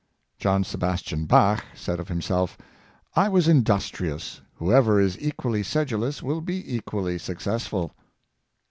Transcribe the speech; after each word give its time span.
John 0.39 0.63
Sebastian 0.63 1.25
Bach 1.27 1.63
said 1.75 1.99
of 1.99 2.07
him 2.07 2.23
self," 2.23 2.57
I 3.15 3.29
was 3.29 3.47
industrious; 3.47 4.41
whoever 4.55 4.99
is 4.99 5.15
equally 5.19 5.61
sedulous 5.61 6.23
will 6.23 6.41
be 6.41 6.73
equally 6.75 7.19
successful." 7.19 7.93